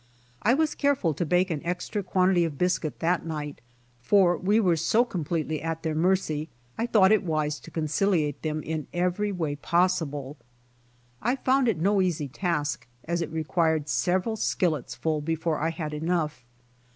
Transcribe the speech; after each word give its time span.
I 0.41 0.55
was 0.55 0.73
care 0.73 0.95
ful 0.95 1.13
to 1.13 1.27
bake 1.27 1.51
an 1.51 1.63
extra 1.63 2.01
quantity 2.01 2.43
of 2.43 2.57
biscuit 2.57 3.01
that 3.01 3.23
night, 3.23 3.61
for 4.01 4.35
we 4.35 4.59
were 4.59 4.75
so 4.75 5.05
completely 5.05 5.61
at 5.61 5.83
their 5.83 5.93
mercy 5.93 6.49
I 6.75 6.87
thought 6.87 7.11
it 7.11 7.21
wise 7.21 7.59
to 7.59 7.69
conciliate 7.69 8.41
them( 8.41 8.63
in 8.63 8.87
every 8.95 9.31
way 9.31 9.57
possible. 9.57 10.37
I 11.21 11.35
found 11.35 11.67
it 11.67 11.77
no 11.77 12.01
easy 12.01 12.27
task, 12.27 12.87
as 13.03 13.21
it 13.21 13.29
required 13.31 13.87
several 13.89 14.37
skillets 14.37 14.95
full 14.95 15.21
before 15.21 15.59
I 15.59 15.69
had 15.69 15.93
enough. 15.93 16.43